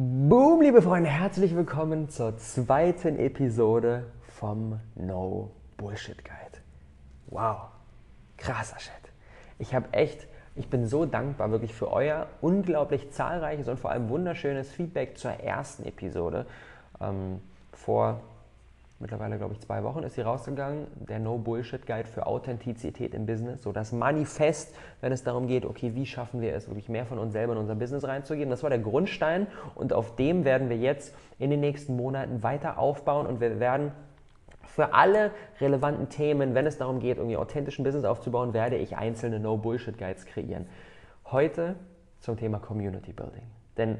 [0.00, 6.62] Boom, liebe Freunde, herzlich willkommen zur zweiten Episode vom No Bullshit Guide.
[7.26, 7.62] Wow,
[8.36, 8.92] krasser Shit.
[9.58, 14.08] Ich habe echt, ich bin so dankbar wirklich für euer unglaublich zahlreiches und vor allem
[14.08, 16.46] wunderschönes Feedback zur ersten Episode.
[17.00, 17.40] Ähm,
[17.72, 18.20] vor
[19.00, 23.26] mittlerweile, glaube ich, zwei Wochen ist sie rausgegangen, der No Bullshit Guide für Authentizität im
[23.26, 27.06] Business, so das Manifest, wenn es darum geht, okay, wie schaffen wir es, wirklich mehr
[27.06, 28.50] von uns selber in unser Business reinzugeben.
[28.50, 32.78] Das war der Grundstein und auf dem werden wir jetzt in den nächsten Monaten weiter
[32.78, 33.92] aufbauen und wir werden
[34.64, 35.30] für alle
[35.60, 39.96] relevanten Themen, wenn es darum geht, irgendwie authentischen Business aufzubauen, werde ich einzelne No Bullshit
[39.96, 40.66] Guides kreieren.
[41.24, 41.76] Heute
[42.20, 43.42] zum Thema Community Building.
[43.76, 43.98] Denn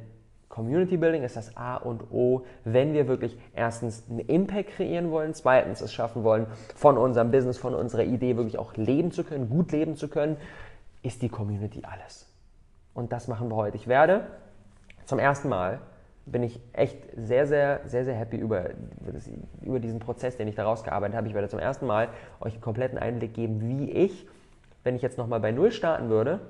[0.58, 5.32] Community Building ist das A und O, wenn wir wirklich erstens einen Impact kreieren wollen,
[5.32, 9.48] zweitens es schaffen wollen, von unserem Business, von unserer Idee wirklich auch leben zu können,
[9.48, 10.36] gut leben zu können,
[11.02, 12.28] ist die Community alles.
[12.92, 13.76] Und das machen wir heute.
[13.76, 14.26] Ich werde
[15.04, 15.78] zum ersten Mal
[16.26, 18.70] bin ich echt sehr, sehr, sehr, sehr happy über,
[19.62, 21.28] über diesen Prozess, den ich daraus gearbeitet habe.
[21.28, 22.08] Ich werde zum ersten Mal
[22.40, 24.26] euch einen kompletten Einblick geben, wie ich,
[24.82, 26.40] wenn ich jetzt nochmal bei Null starten würde,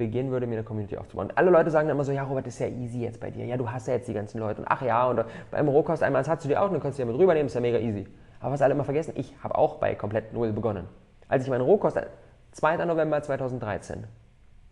[0.00, 1.28] beginnen würde, mir eine Community aufzubauen.
[1.28, 3.44] Und alle Leute sagen dann immer so, ja Robert, ist ja easy jetzt bei dir.
[3.44, 4.62] Ja, du hast ja jetzt die ganzen Leute.
[4.62, 6.98] Und ach ja, und beim Rohkost einmal, das hast du dir auch, und dann kannst
[6.98, 8.08] du ja mit rübernehmen, ist ja mega easy.
[8.40, 10.88] Aber was alle immer vergessen, ich habe auch bei komplett Null begonnen.
[11.28, 12.00] Als ich meinen Rohkost,
[12.52, 12.84] 2.
[12.84, 14.04] November 2013,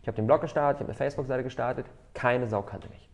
[0.02, 3.08] ich habe den Blog gestartet, ich habe eine Facebook-Seite gestartet, keine Sau kannte mich.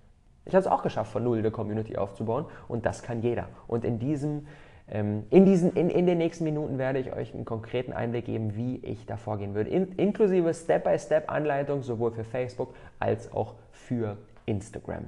[0.47, 3.49] Ich habe es auch geschafft, von Null eine Community aufzubauen und das kann jeder.
[3.67, 4.47] Und in diesem
[4.87, 8.77] in, diesen, in, in den nächsten Minuten werde ich euch einen konkreten Einblick geben, wie
[8.85, 15.05] ich da vorgehen würde, in, inklusive Step-by-Step-Anleitung sowohl für Facebook als auch für Instagram,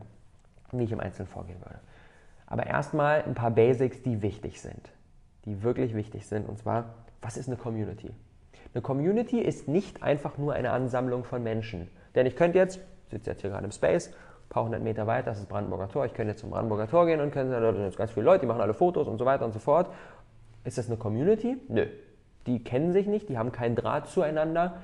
[0.72, 1.78] wie ich im Einzelnen vorgehen würde.
[2.46, 4.92] Aber erstmal ein paar Basics, die wichtig sind,
[5.44, 6.48] die wirklich wichtig sind.
[6.48, 8.10] Und zwar, was ist eine Community?
[8.72, 11.88] Eine Community ist nicht einfach nur eine Ansammlung von Menschen.
[12.14, 14.12] Denn ich könnte jetzt, ich sitze jetzt hier gerade im Space,
[14.46, 16.06] ein paar hundert Meter weiter, das ist Brandenburger Tor.
[16.06, 18.40] Ich könnte jetzt zum Brandenburger Tor gehen und können, da sind jetzt ganz viele Leute,
[18.40, 19.88] die machen alle Fotos und so weiter und so fort.
[20.64, 21.56] Ist das eine Community?
[21.68, 21.86] Nö.
[22.46, 24.74] Die kennen sich nicht, die haben keinen Draht zueinander.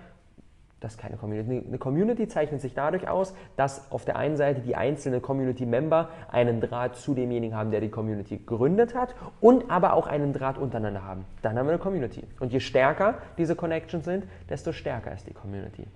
[0.81, 1.65] Das ist keine Community.
[1.65, 6.61] Eine Community zeichnet sich dadurch aus, dass auf der einen Seite die einzelnen Community-Member einen
[6.61, 11.05] Draht zu demjenigen haben, der die Community gegründet hat und aber auch einen Draht untereinander
[11.05, 11.25] haben.
[11.41, 12.25] Dann haben wir eine Community.
[12.41, 15.87] Und je stärker diese Connections sind, desto stärker ist die Community.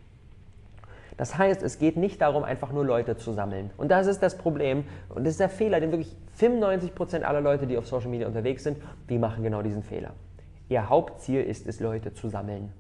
[1.17, 3.71] Das heißt, es geht nicht darum, einfach nur Leute zu sammeln.
[3.77, 4.85] Und das ist das Problem.
[5.09, 8.65] Und das ist der Fehler, den wirklich 95% aller Leute, die auf Social Media unterwegs
[8.65, 8.79] sind,
[9.09, 10.11] die machen genau diesen Fehler.
[10.69, 12.73] Ihr Hauptziel ist es, Leute zu sammeln.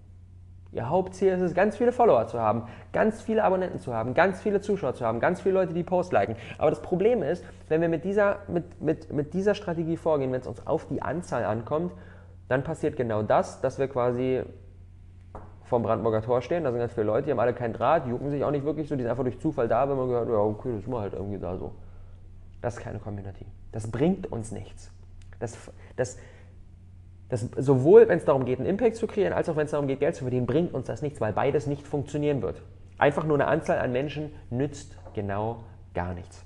[0.73, 4.43] Ihr Hauptziel ist es, ganz viele Follower zu haben, ganz viele Abonnenten zu haben, ganz
[4.43, 6.37] viele Zuschauer zu haben, ganz viele Leute, die Post liken.
[6.59, 10.41] Aber das Problem ist, wenn wir mit dieser, mit, mit, mit dieser Strategie vorgehen, wenn
[10.41, 11.93] es uns auf die Anzahl ankommt,
[12.49, 14.43] dann passiert genau das, dass wir quasi
[15.66, 18.31] vom Brandenburger Tor stehen, da sind ganz viele Leute, die haben alle keinen Draht, jucken
[18.31, 20.37] sich auch nicht wirklich so, die sind einfach durch Zufall da, wenn man gehört, ja,
[20.37, 21.72] okay, das ist mal halt irgendwie da so.
[22.62, 23.47] Das ist keine Community.
[23.72, 24.91] Das bringt uns nichts.
[25.38, 25.56] Das,
[25.97, 26.19] das,
[27.28, 29.87] das, sowohl wenn es darum geht, einen Impact zu kreieren, als auch wenn es darum
[29.87, 32.62] geht, Geld zu verdienen, bringt uns das nichts, weil beides nicht funktionieren wird.
[32.99, 36.43] Einfach nur eine Anzahl an Menschen nützt genau gar nichts.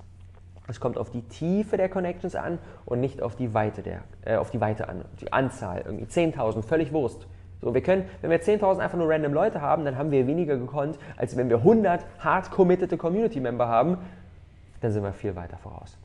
[0.67, 4.35] Es kommt auf die Tiefe der Connections an und nicht auf die Weite, der, äh,
[4.35, 5.05] auf die Weite an.
[5.19, 7.27] Die Anzahl, irgendwie 10.000, völlig Wurst.
[7.61, 10.57] So, wir können, wenn wir 10.000 einfach nur random Leute haben, dann haben wir weniger
[10.57, 13.97] gekonnt, als wenn wir 100 hard committed Community Member haben,
[14.81, 15.95] dann sind wir viel weiter voraus.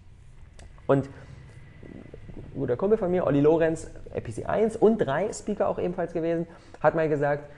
[0.86, 6.12] Und ein guter Kumpel von mir, Olli Lorenz, EPC 1 und 3 Speaker auch ebenfalls
[6.12, 6.46] gewesen,
[6.82, 7.48] hat mal gesagt,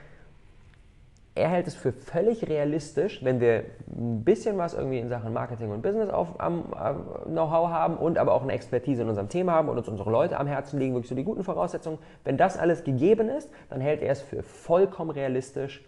[1.38, 5.70] er hält es für völlig realistisch, wenn wir ein bisschen was irgendwie in Sachen Marketing
[5.70, 9.52] und Business auf, am, äh, Know-how haben und aber auch eine Expertise in unserem Thema
[9.52, 11.98] haben und uns unsere Leute am Herzen legen, wirklich so die guten Voraussetzungen.
[12.24, 15.84] Wenn das alles gegeben ist, dann hält er es für vollkommen realistisch,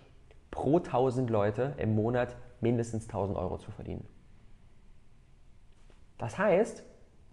[0.52, 4.06] pro 1000 Leute im Monat mindestens 1000 Euro zu verdienen.
[6.18, 6.84] Das heißt,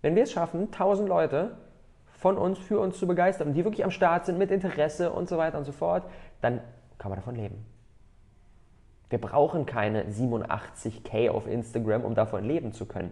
[0.01, 1.57] wenn wir es schaffen, 1000 Leute
[2.05, 5.37] von uns für uns zu begeistern, die wirklich am Start sind mit Interesse und so
[5.37, 6.03] weiter und so fort,
[6.41, 6.61] dann
[6.97, 7.76] kann man davon leben.
[9.09, 13.11] Wir brauchen keine 87k auf Instagram, um davon leben zu können.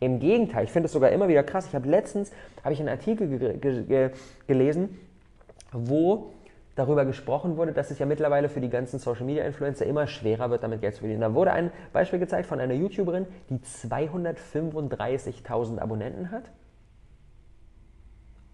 [0.00, 1.66] Im Gegenteil, ich finde es sogar immer wieder krass.
[1.66, 2.32] Ich habe letztens
[2.64, 4.10] habe ich einen Artikel ge ge
[4.46, 4.98] gelesen,
[5.72, 6.32] wo
[6.74, 10.50] darüber gesprochen wurde, dass es ja mittlerweile für die ganzen Social Media Influencer immer schwerer
[10.50, 11.20] wird, damit Geld zu verdienen.
[11.20, 16.44] Da wurde ein Beispiel gezeigt von einer YouTuberin, die 235.000 Abonnenten hat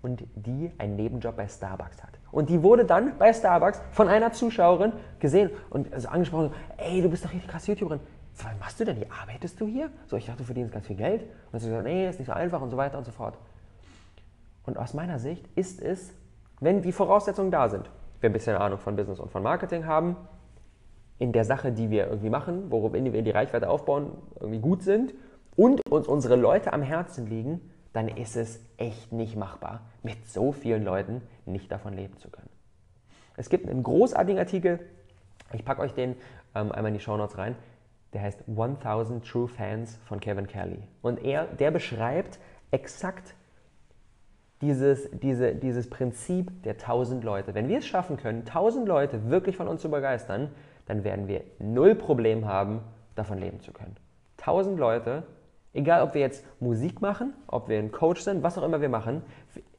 [0.02, 2.18] und die einen Nebenjob bei Starbucks hat.
[2.30, 7.08] Und die wurde dann bei Starbucks von einer Zuschauerin gesehen und also angesprochen, ey, du
[7.08, 8.00] bist doch richtig krasse YouTuberin.
[8.36, 9.00] Was machst du denn?
[9.00, 9.90] Wie arbeitest du hier?
[10.06, 11.24] So, ich dachte, du verdienst ganz viel Geld.
[11.50, 13.36] Und sie gesagt, nee, ist nicht so einfach und so weiter und so fort.
[14.64, 16.14] Und aus meiner Sicht ist es,
[16.60, 17.90] wenn die Voraussetzungen da sind,
[18.20, 20.16] wir ein bisschen Ahnung von Business und von Marketing haben,
[21.18, 25.14] in der Sache, die wir irgendwie machen, worin wir die Reichweite aufbauen, irgendwie gut sind
[25.56, 27.60] und uns unsere Leute am Herzen liegen,
[27.92, 32.50] dann ist es echt nicht machbar, mit so vielen Leuten nicht davon leben zu können.
[33.36, 34.80] Es gibt einen großartigen Artikel,
[35.52, 36.16] ich packe euch den
[36.54, 37.56] ähm, einmal in die Show Notes rein,
[38.12, 40.82] der heißt 1000 True Fans von Kevin Kelly.
[41.02, 42.38] Und er, der beschreibt
[42.70, 43.34] exakt
[44.60, 47.54] dieses, diese, dieses Prinzip der 1000 Leute.
[47.54, 50.50] Wenn wir es schaffen können, 1000 Leute wirklich von uns zu begeistern,
[50.86, 52.80] dann werden wir null Problem haben,
[53.14, 53.96] davon leben zu können.
[54.38, 55.24] 1000 Leute,
[55.78, 58.88] egal ob wir jetzt Musik machen, ob wir ein Coach sind, was auch immer wir
[58.88, 59.22] machen,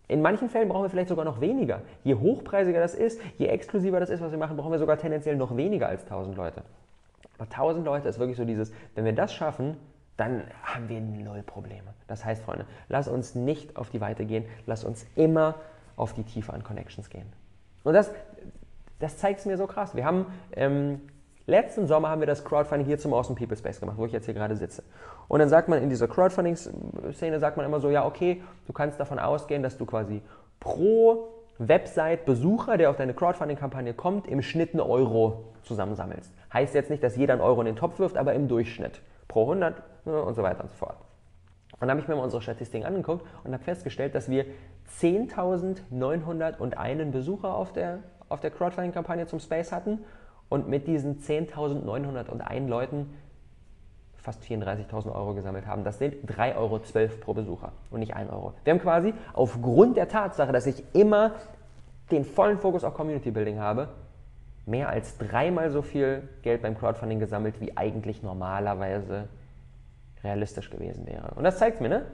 [0.07, 1.81] in manchen Fällen brauchen wir vielleicht sogar noch weniger.
[2.03, 5.35] Je hochpreisiger das ist, je exklusiver das ist, was wir machen, brauchen wir sogar tendenziell
[5.35, 6.63] noch weniger als 1000 Leute.
[7.37, 9.77] Aber 1000 Leute ist wirklich so dieses, wenn wir das schaffen,
[10.17, 11.93] dann haben wir null Probleme.
[12.07, 15.55] Das heißt, Freunde, lass uns nicht auf die Weite gehen, lass uns immer
[15.95, 17.31] auf die Tiefe an Connections gehen.
[17.83, 18.11] Und das,
[18.99, 19.95] das zeigt es mir so krass.
[19.95, 21.01] Wir haben ähm,
[21.49, 24.25] letzten Sommer haben wir das Crowdfunding hier zum Awesome People Space gemacht, wo ich jetzt
[24.25, 24.83] hier gerade sitze.
[25.29, 28.99] Und dann sagt man in dieser Crowdfunding-Szene, sagt man immer so, ja, okay, du kannst
[28.99, 30.21] davon ausgehen, dass du quasi
[30.59, 31.29] pro
[31.59, 36.33] Website-Besucher, der auf deine Crowdfunding-Kampagne kommt, im Schnitt einen Euro zusammensammelst.
[36.51, 39.43] Heißt jetzt nicht, dass jeder einen Euro in den Topf wirft, aber im Durchschnitt pro
[39.43, 40.97] 100 ne, und so weiter und so fort.
[41.73, 44.45] Und dann habe ich mir mal unsere Statistiken angeguckt und habe festgestellt, dass wir
[44.99, 47.99] 10.901 Besucher auf der,
[48.29, 49.99] auf der Crowdfunding-Kampagne zum Space hatten
[50.49, 53.13] und mit diesen 10.901 Leuten
[54.29, 55.83] fast 34.000 Euro gesammelt haben.
[55.83, 56.79] Das sind 3,12 Euro
[57.19, 58.53] pro Besucher und nicht 1 Euro.
[58.63, 61.31] Wir haben quasi aufgrund der Tatsache, dass ich immer
[62.11, 63.87] den vollen Fokus auf Community Building habe,
[64.67, 69.27] mehr als dreimal so viel Geld beim Crowdfunding gesammelt, wie eigentlich normalerweise
[70.23, 71.31] realistisch gewesen wäre.
[71.35, 72.05] Und das zeigt mir, ne?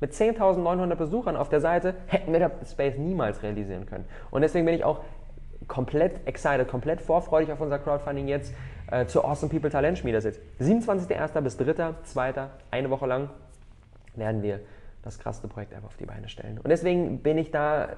[0.00, 4.04] Mit 10.900 Besuchern auf der Seite hätten wir das Space niemals realisieren können.
[4.30, 5.00] Und deswegen bin ich auch
[5.66, 8.54] komplett excited, komplett vorfreudig auf unser Crowdfunding jetzt
[8.94, 10.40] äh, zur Awesome People Talent Schmiede sitzt.
[10.60, 11.40] 27.01.
[11.40, 12.46] bis 3.02.
[12.70, 13.30] eine Woche lang
[14.14, 14.60] werden wir
[15.02, 16.58] das krasseste Projekt einfach auf die Beine stellen.
[16.58, 17.88] Und deswegen bin ich da,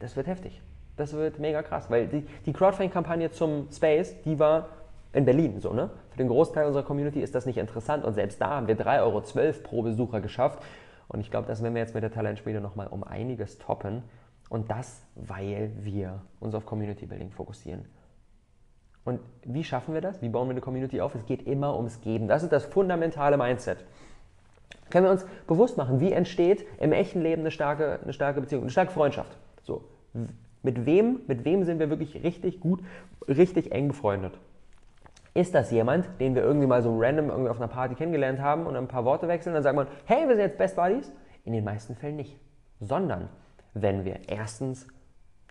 [0.00, 0.60] das wird heftig.
[0.96, 4.68] Das wird mega krass, weil die, die Crowdfunding-Kampagne zum Space, die war
[5.12, 5.90] in Berlin so, ne?
[6.10, 9.00] Für den Großteil unserer Community ist das nicht interessant und selbst da haben wir 3,12
[9.00, 9.22] Euro
[9.62, 10.62] pro Besucher geschafft.
[11.08, 14.02] Und ich glaube, das werden wir jetzt mit der Talentspiele nochmal um einiges toppen.
[14.48, 17.86] Und das, weil wir uns auf Community Building fokussieren.
[19.04, 20.22] Und wie schaffen wir das?
[20.22, 21.14] Wie bauen wir eine Community auf?
[21.14, 22.28] Es geht immer ums Geben.
[22.28, 23.78] Das ist das fundamentale Mindset.
[24.90, 28.62] Können wir uns bewusst machen, wie entsteht im echten Leben eine starke, eine starke Beziehung,
[28.62, 29.36] eine starke Freundschaft?
[29.62, 29.84] So,
[30.62, 32.80] mit wem, mit wem sind wir wirklich richtig gut,
[33.26, 34.38] richtig eng befreundet?
[35.34, 38.66] Ist das jemand, den wir irgendwie mal so random irgendwie auf einer Party kennengelernt haben
[38.66, 41.10] und ein paar Worte wechseln, dann sagt man, hey, wir sind jetzt Best Buddies?
[41.44, 42.38] In den meisten Fällen nicht.
[42.78, 43.28] Sondern
[43.72, 44.86] wenn wir erstens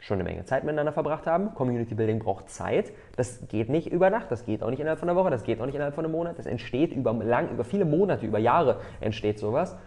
[0.02, 1.54] schon eine Menge Zeit miteinander verbracht haben.
[1.54, 2.92] Community Building braucht Zeit.
[3.16, 5.62] Das geht nicht über Nacht, das geht auch nicht innerhalb von einer Woche, das geht
[5.62, 6.38] auch nicht innerhalb von einem Monat.
[6.38, 9.78] Das entsteht über, lang, über viele Monate, über Jahre entsteht sowas.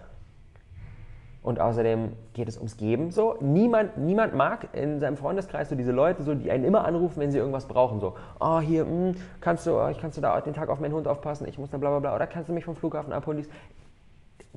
[1.42, 3.10] Und außerdem geht es ums Geben.
[3.10, 7.20] So, niemand, niemand mag in seinem Freundeskreis so diese Leute, so, die einen immer anrufen,
[7.20, 8.00] wenn sie irgendwas brauchen.
[8.00, 10.94] So, oh, hier, mh, hm, kannst du, oh, kannst du da den Tag auf meinen
[10.94, 13.44] Hund aufpassen, ich muss da bla bla bla, oder kannst du mich vom Flughafen abholen?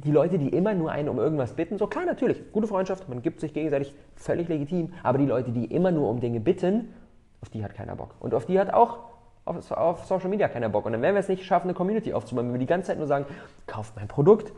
[0.04, 3.22] Die Leute, die immer nur einen um irgendwas bitten, so klar, natürlich, gute Freundschaft, man
[3.22, 6.94] gibt sich gegenseitig völlig legitim, aber die Leute, die immer nur um Dinge bitten,
[7.42, 8.16] auf die hat keiner Bock.
[8.20, 9.00] Und auf die hat auch
[9.46, 10.86] auf, auf Social Media keiner Bock.
[10.86, 12.98] Und dann werden wir es nicht schaffen, eine Community aufzubauen, wenn wir die ganze Zeit
[12.98, 13.26] nur sagen,
[13.66, 14.54] kauft mein Produkt,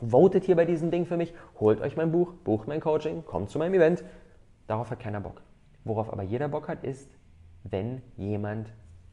[0.00, 3.50] votet hier bei diesem Ding für mich, holt euch mein Buch, bucht mein Coaching, kommt
[3.50, 4.04] zu meinem Event.
[4.66, 5.42] Darauf hat keiner Bock.
[5.84, 7.10] Worauf aber jeder Bock hat, ist,
[7.64, 8.72] wenn jemand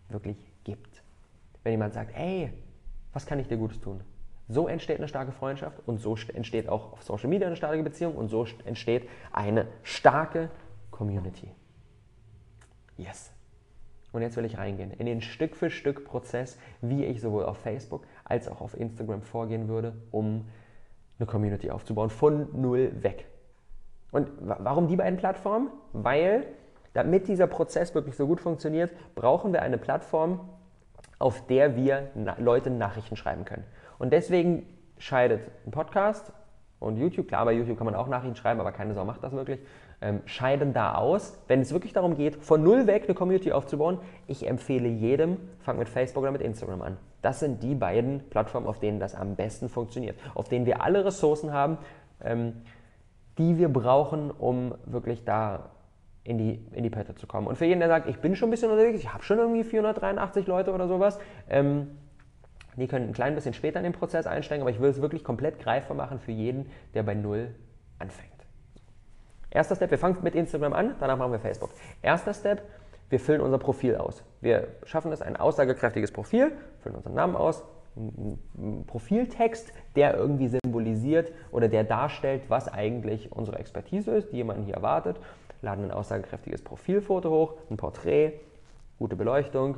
[0.09, 1.03] wirklich gibt.
[1.63, 2.51] Wenn jemand sagt, ey,
[3.13, 4.01] was kann ich dir Gutes tun?
[4.51, 8.15] So entsteht eine starke Freundschaft und so entsteht auch auf Social Media eine starke Beziehung
[8.15, 10.49] und so entsteht eine starke
[10.91, 11.49] Community.
[12.97, 13.31] Yes.
[14.11, 17.59] Und jetzt will ich reingehen in den Stück für Stück Prozess, wie ich sowohl auf
[17.59, 20.49] Facebook als auch auf Instagram vorgehen würde, um
[21.17, 23.27] eine Community aufzubauen, von null weg.
[24.11, 25.69] Und warum die beiden Plattformen?
[25.93, 26.45] Weil,
[26.93, 30.49] damit dieser Prozess wirklich so gut funktioniert, brauchen wir eine Plattform,
[31.19, 33.63] auf der wir Leute Nachrichten schreiben können.
[34.01, 34.65] Und deswegen
[34.97, 36.33] scheidet ein Podcast
[36.79, 39.31] und YouTube, klar, bei YouTube kann man auch Nachrichten schreiben, aber keine Sau macht das
[39.31, 39.59] wirklich,
[40.01, 43.99] ähm, scheiden da aus, wenn es wirklich darum geht, von null weg eine Community aufzubauen.
[44.25, 46.97] Ich empfehle jedem, fang mit Facebook oder mit Instagram an.
[47.21, 51.05] Das sind die beiden Plattformen, auf denen das am besten funktioniert, auf denen wir alle
[51.05, 51.77] Ressourcen haben,
[52.23, 52.53] ähm,
[53.37, 55.69] die wir brauchen, um wirklich da
[56.23, 57.45] in die, in die Pötte zu kommen.
[57.45, 59.63] Und für jeden, der sagt, ich bin schon ein bisschen unterwegs, ich habe schon irgendwie
[59.63, 61.99] 483 Leute oder sowas, ähm,
[62.75, 65.23] die können ein klein bisschen später in den Prozess einsteigen, aber ich will es wirklich
[65.23, 67.53] komplett greifbar machen für jeden, der bei Null
[67.99, 68.31] anfängt.
[69.49, 71.71] Erster Step, wir fangen mit Instagram an, danach machen wir Facebook.
[72.01, 72.63] Erster Step,
[73.09, 74.23] wir füllen unser Profil aus.
[74.39, 77.63] Wir schaffen es, ein aussagekräftiges Profil, füllen unseren Namen aus,
[77.97, 84.63] einen Profiltext, der irgendwie symbolisiert oder der darstellt, was eigentlich unsere Expertise ist, die jemanden
[84.63, 85.19] hier erwartet.
[85.61, 88.39] Laden ein aussagekräftiges Profilfoto hoch, ein Porträt,
[88.97, 89.75] gute Beleuchtung,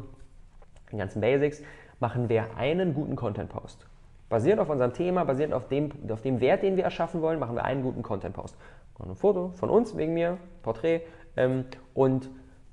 [0.92, 1.64] die ganzen Basics,
[2.03, 3.88] machen wir einen guten Content-Post.
[4.27, 7.55] Basierend auf unserem Thema, basierend auf dem, auf dem Wert, den wir erschaffen wollen, machen
[7.55, 8.57] wir einen guten Content-Post.
[9.00, 11.03] Ein Foto von uns, wegen mir, Porträt
[11.38, 12.29] ähm, und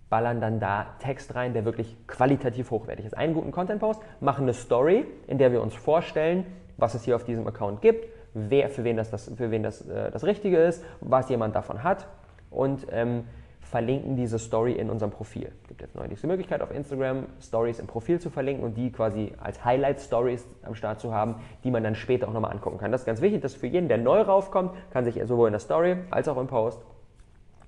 [0.08, 3.16] ballern dann da Text rein, der wirklich qualitativ hochwertig ist.
[3.16, 6.44] Einen guten Content-Post, machen eine Story, in der wir uns vorstellen,
[6.76, 9.87] was es hier auf diesem Account gibt, wer, für wen das, das, für wen das,
[9.88, 12.08] äh, das Richtige ist, was jemand davon hat
[12.50, 13.26] und ähm,
[13.61, 15.52] verlinken diese Story in unserem Profil.
[15.62, 18.90] Es gibt jetzt neulich die Möglichkeit auf Instagram Stories im Profil zu verlinken und die
[18.90, 22.90] quasi als Highlight-Stories am Start zu haben, die man dann später auch nochmal angucken kann.
[22.90, 25.61] Das ist ganz wichtig, dass für jeden, der neu raufkommt, kann sich sowohl in der
[25.61, 26.81] Story als auch im Post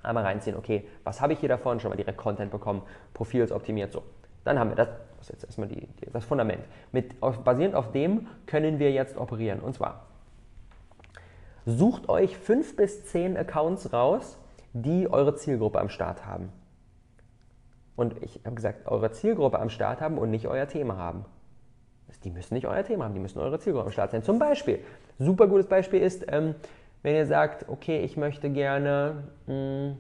[0.03, 2.83] einmal reinziehen, okay, was habe ich hier davon, schon mal direkt Content bekommen,
[3.15, 4.03] Profil ist optimiert, so.
[4.45, 6.65] Dann haben wir das, das ist jetzt erstmal die, die, das Fundament.
[6.91, 9.61] Mit, auf, basierend auf dem können wir jetzt operieren.
[9.61, 10.07] Und zwar,
[11.65, 14.39] sucht euch fünf bis zehn Accounts raus,
[14.73, 16.50] die eure Zielgruppe am Start haben.
[17.97, 21.25] Und ich habe gesagt, eure Zielgruppe am Start haben und nicht euer Thema haben.
[22.25, 24.23] Die müssen nicht euer Thema haben, die müssen eure Zielgruppe am Start sein.
[24.23, 24.81] Zum Beispiel,
[25.19, 26.55] super gutes Beispiel ist, ähm,
[27.02, 29.99] wenn ihr sagt, okay, ich möchte gerne, mh, hm,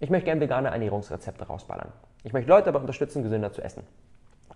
[0.00, 1.92] ich möchte gerne vegane Ernährungsrezepte rausballern.
[2.22, 3.82] Ich möchte Leute dabei unterstützen, gesünder zu essen.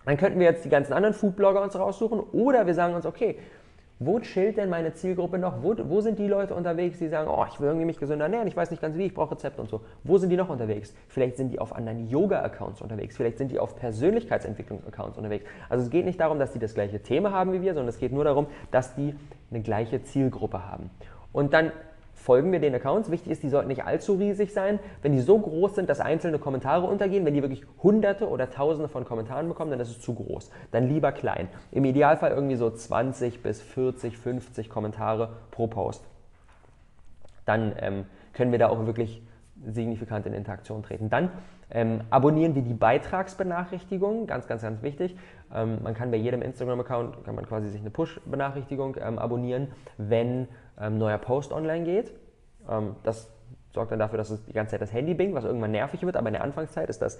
[0.05, 3.37] Dann könnten wir jetzt die ganzen anderen Foodblogger uns raussuchen oder wir sagen uns, okay,
[3.99, 5.61] wo chillt denn meine Zielgruppe noch?
[5.61, 8.47] Wo, wo, sind die Leute unterwegs, die sagen, oh, ich will irgendwie mich gesünder ernähren,
[8.47, 9.81] ich weiß nicht ganz wie, ich brauche Rezepte und so.
[10.05, 10.93] Wo sind die noch unterwegs?
[11.09, 15.43] Vielleicht sind die auf anderen Yoga-Accounts unterwegs, vielleicht sind die auf Persönlichkeitsentwicklungs-Accounts unterwegs.
[15.67, 17.97] Also es geht nicht darum, dass die das gleiche Thema haben wie wir, sondern es
[17.97, 19.13] geht nur darum, dass die
[19.51, 20.89] eine gleiche Zielgruppe haben.
[21.33, 21.73] Und dann
[22.19, 23.09] folgen wir den Accounts.
[23.09, 24.79] Wichtig ist, die sollten nicht allzu riesig sein.
[25.01, 28.89] Wenn die so groß sind, dass einzelne Kommentare untergehen, wenn die wirklich hunderte oder tausende
[28.89, 30.51] von Kommentaren bekommen, dann ist es zu groß.
[30.71, 31.47] Dann lieber klein.
[31.71, 36.03] Im Idealfall irgendwie so 20 bis 40, 50 Kommentare pro Post.
[37.45, 39.23] Dann ähm, können wir da auch wirklich
[39.65, 41.09] signifikant in Interaktion treten.
[41.09, 41.31] Dann
[41.71, 45.15] ähm, abonnieren wir die Beitragsbenachrichtigungen, ganz, ganz, ganz wichtig.
[45.53, 50.47] Ähm, man kann bei jedem Instagram-Account, kann man quasi sich eine Push-Benachrichtigung ähm, abonnieren, wenn
[50.79, 52.13] ähm, neuer Post online geht.
[52.69, 53.31] Ähm, das
[53.73, 56.17] sorgt dann dafür, dass es die ganze Zeit das Handy bingt, was irgendwann nervig wird,
[56.17, 57.19] aber in der Anfangszeit ist das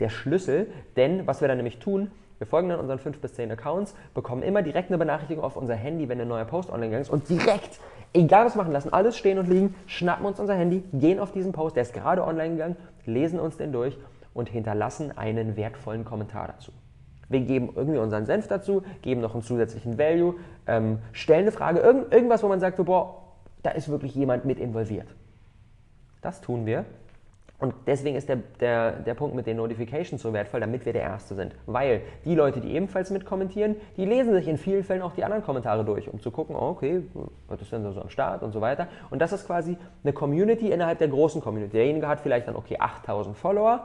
[0.00, 2.10] der Schlüssel, denn was wir dann nämlich tun,
[2.42, 5.76] wir folgen dann unseren 5 bis 10 Accounts, bekommen immer direkt eine Benachrichtigung auf unser
[5.76, 7.78] Handy, wenn ein neuer Post online gegangen ist und direkt,
[8.12, 11.52] egal was machen, lassen alles stehen und liegen, schnappen uns unser Handy, gehen auf diesen
[11.52, 13.96] Post, der ist gerade online gegangen, lesen uns den durch
[14.34, 16.72] und hinterlassen einen wertvollen Kommentar dazu.
[17.28, 20.34] Wir geben irgendwie unseren Senf dazu, geben noch einen zusätzlichen Value,
[20.66, 23.22] ähm, stellen eine Frage, irgend, irgendwas, wo man sagt, so, boah,
[23.62, 25.06] da ist wirklich jemand mit involviert.
[26.22, 26.86] Das tun wir.
[27.62, 31.02] Und deswegen ist der, der, der Punkt mit den Notifications so wertvoll, damit wir der
[31.02, 31.54] Erste sind.
[31.66, 35.22] Weil die Leute, die ebenfalls mit kommentieren, die lesen sich in vielen Fällen auch die
[35.22, 37.04] anderen Kommentare durch, um zu gucken, oh, okay,
[37.46, 38.88] was ist denn so am Start und so weiter.
[39.10, 41.74] Und das ist quasi eine Community innerhalb der großen Community.
[41.74, 43.84] Derjenige hat vielleicht dann, okay, 8000 Follower,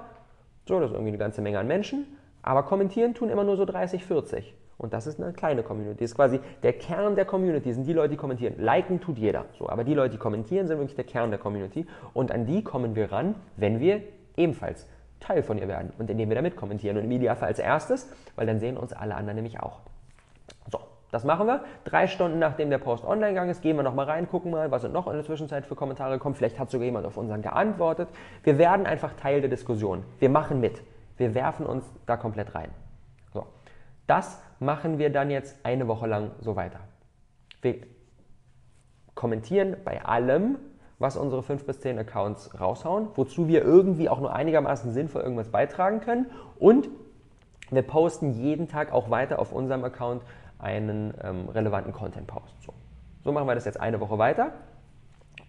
[0.65, 2.16] so, das ist irgendwie eine ganze Menge an Menschen,
[2.47, 4.55] aber kommentieren tun immer nur so 30, 40.
[4.77, 5.99] Und das ist eine kleine Community.
[5.99, 8.55] Das ist quasi der Kern der Community, sind die Leute, die kommentieren.
[8.57, 9.45] Liken tut jeder.
[9.57, 11.85] So, aber die Leute, die kommentieren, sind wirklich der Kern der Community.
[12.13, 14.01] Und an die kommen wir ran, wenn wir
[14.37, 14.87] ebenfalls
[15.19, 16.95] Teil von ihr werden und indem wir damit kommentieren.
[16.97, 19.81] Und im Idealfall als erstes, weil dann sehen uns alle anderen nämlich auch.
[20.71, 20.79] So,
[21.11, 21.65] das machen wir.
[21.83, 24.83] Drei Stunden nachdem der Post online gegangen ist, gehen wir nochmal rein, gucken mal, was
[24.83, 26.35] sind noch in der Zwischenzeit für Kommentare gekommen.
[26.35, 28.07] Vielleicht hat sogar jemand auf unseren geantwortet.
[28.43, 30.05] Wir werden einfach Teil der Diskussion.
[30.19, 30.81] Wir machen mit.
[31.17, 32.69] Wir werfen uns da komplett rein.
[33.33, 33.45] So.
[34.05, 36.79] Das machen wir dann jetzt eine Woche lang so weiter.
[37.61, 37.75] Wir
[39.15, 40.57] kommentieren bei allem,
[40.99, 45.49] was unsere 5 bis 10 Accounts raushauen, wozu wir irgendwie auch nur einigermaßen sinnvoll irgendwas
[45.49, 46.27] beitragen können.
[46.59, 46.89] Und
[47.69, 50.23] wir posten jeden Tag auch weiter auf unserem Account
[50.59, 52.63] einen ähm, relevanten Content-Post.
[52.63, 52.73] So.
[53.23, 54.53] so machen wir das jetzt eine Woche weiter.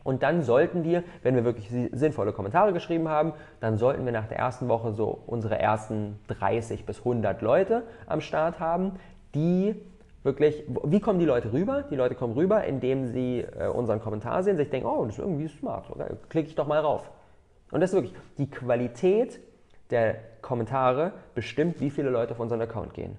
[0.08, 4.26] Und dann sollten wir, wenn wir wirklich sinnvolle Kommentare geschrieben haben, dann sollten wir nach
[4.26, 8.92] der ersten Woche so unsere ersten 30 bis 100 Leute am Start haben,
[9.34, 9.74] die
[10.22, 11.82] wirklich, wie kommen die Leute rüber?
[11.90, 15.18] Die Leute kommen rüber, indem sie äh, unseren Kommentar sehen, sich denken, oh, das ist
[15.18, 17.10] irgendwie smart, okay, klicke ich doch mal rauf.
[17.70, 19.38] Und das ist wirklich, die Qualität
[19.90, 23.18] der Kommentare bestimmt, wie viele Leute auf unseren Account gehen.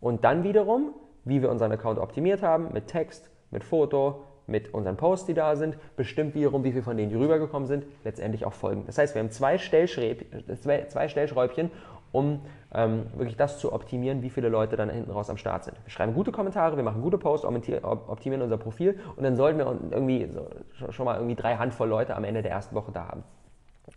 [0.00, 0.92] Und dann wiederum,
[1.24, 5.56] wie wir unseren Account optimiert haben, mit Text, mit Foto, mit unseren Posts, die da
[5.56, 8.84] sind, bestimmt wiederum, wie viele von denen, die rübergekommen sind, letztendlich auch folgen.
[8.86, 11.70] Das heißt, wir haben zwei, zwei Stellschräubchen,
[12.12, 12.40] um
[12.72, 15.76] ähm, wirklich das zu optimieren, wie viele Leute dann hinten raus am Start sind.
[15.84, 19.66] Wir schreiben gute Kommentare, wir machen gute Posts, optimieren unser Profil und dann sollten wir
[19.90, 20.46] irgendwie so,
[20.92, 23.24] schon mal irgendwie drei Handvoll Leute am Ende der ersten Woche da haben.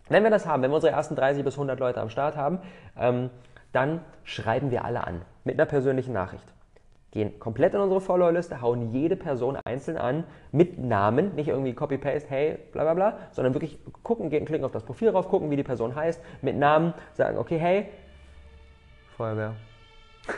[0.08, 2.58] Wenn wir das haben, wenn wir unsere ersten 30 bis 100 Leute am Start haben,
[2.98, 3.30] ähm,
[3.72, 6.46] dann schreiben wir alle an mit einer persönlichen Nachricht.
[7.10, 12.28] Gehen komplett in unsere Followerliste, hauen jede Person einzeln an mit Namen, nicht irgendwie Copy-Paste,
[12.28, 15.56] hey, bla bla bla, sondern wirklich gucken, gehen, klicken auf das Profil rauf, gucken, wie
[15.56, 17.88] die Person heißt, mit Namen, sagen, okay, hey,
[19.16, 19.54] Feuerwehr.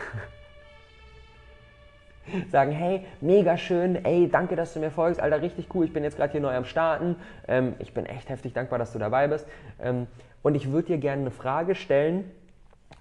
[2.50, 6.04] sagen, hey, mega schön, ey, danke, dass du mir folgst, Alter, richtig cool, ich bin
[6.04, 7.16] jetzt gerade hier neu am Starten,
[7.48, 9.48] ähm, ich bin echt heftig dankbar, dass du dabei bist
[9.80, 10.06] ähm,
[10.42, 12.30] und ich würde dir gerne eine Frage stellen,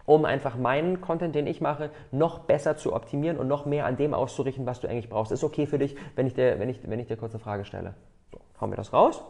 [0.10, 3.96] um einfach meinen Content, den ich mache, noch besser zu optimieren und noch mehr an
[3.96, 5.32] dem auszurichten, was du eigentlich brauchst.
[5.32, 7.64] Ist okay für dich, wenn ich dir, wenn ich, wenn ich dir kurz eine Frage
[7.64, 7.94] stelle?
[8.32, 9.24] So, hauen wir das raus?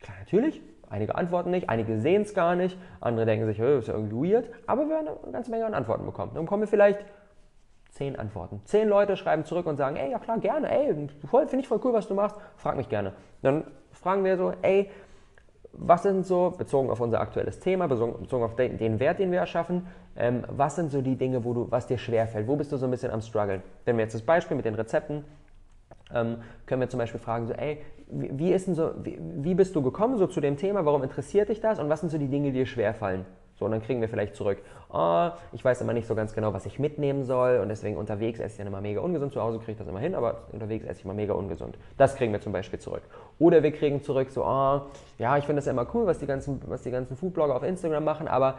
[0.00, 0.60] Klar, natürlich.
[0.90, 4.32] Einige antworten nicht, einige sehen es gar nicht, andere denken sich, oh, ist ja irgendwie
[4.32, 6.32] weird, aber wir werden eine ganze Menge an Antworten bekommen.
[6.34, 6.98] Dann bekommen wir vielleicht
[7.90, 8.60] zehn Antworten.
[8.64, 11.12] Zehn Leute schreiben zurück und sagen, ey, ja klar, gerne, ey, finde
[11.60, 13.12] ich voll cool, was du machst, frag mich gerne.
[13.40, 14.90] Dann fragen wir so, ey,
[15.72, 19.86] was sind so, bezogen auf unser aktuelles Thema, bezogen auf den, Wert, den wir erschaffen,
[20.16, 22.46] ähm, was sind so die Dinge, wo du, was dir schwerfällt?
[22.46, 23.62] Wo bist du so ein bisschen am struggeln?
[23.84, 25.24] Wenn wir jetzt das Beispiel mit den Rezepten,
[26.14, 29.54] ähm, können wir zum Beispiel fragen, so, ey, wie, wie ist denn so, wie, wie,
[29.54, 32.18] bist du gekommen so zu dem Thema, warum interessiert dich das und was sind so
[32.18, 33.24] die Dinge, die dir schwerfallen?
[33.62, 34.58] So, und dann kriegen wir vielleicht zurück,
[34.92, 38.40] oh, ich weiß immer nicht so ganz genau, was ich mitnehmen soll und deswegen unterwegs
[38.40, 39.32] esse ich dann immer mega ungesund.
[39.32, 41.78] Zu Hause kriege ich das immer hin, aber unterwegs esse ich immer mega ungesund.
[41.96, 43.02] Das kriegen wir zum Beispiel zurück.
[43.38, 44.80] Oder wir kriegen zurück so, oh,
[45.20, 47.62] ja, ich finde das ja immer cool, was die ganzen, was die ganzen Foodblogger auf
[47.62, 48.58] Instagram machen, aber